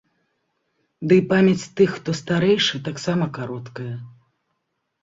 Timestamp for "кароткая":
3.41-3.91